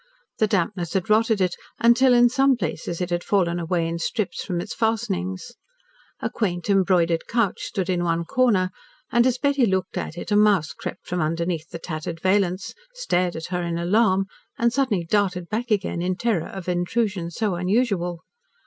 The 0.39 0.47
dampness 0.47 0.93
had 0.93 1.11
rotted 1.11 1.39
it 1.41 1.55
until, 1.77 2.15
in 2.15 2.27
some 2.27 2.55
places, 2.57 3.01
it 3.01 3.11
had 3.11 3.23
fallen 3.23 3.59
away 3.59 3.87
in 3.87 3.99
strips 3.99 4.43
from 4.43 4.59
its 4.59 4.73
fastenings. 4.73 5.51
A 6.21 6.27
quaint, 6.31 6.71
embroidered 6.71 7.27
couch 7.29 7.59
stood 7.61 7.87
in 7.87 8.03
one 8.03 8.25
corner, 8.25 8.71
and 9.11 9.27
as 9.27 9.37
Betty 9.37 9.67
looked 9.67 9.99
at 9.99 10.17
it, 10.17 10.31
a 10.31 10.35
mouse 10.35 10.73
crept 10.73 11.05
from 11.05 11.21
under 11.21 11.45
the 11.45 11.59
tattered 11.79 12.19
valance, 12.19 12.73
stared 12.95 13.35
at 13.35 13.45
her 13.53 13.61
in 13.61 13.77
alarm 13.77 14.25
and 14.57 14.73
suddenly 14.73 15.05
darted 15.05 15.49
back 15.49 15.69
again, 15.69 16.01
in 16.01 16.15
terror 16.15 16.47
of 16.47 16.67
intrusion 16.67 17.29
so 17.29 17.53
unusual. 17.53 18.21